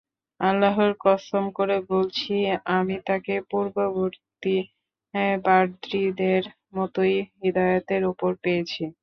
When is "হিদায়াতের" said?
7.37-8.03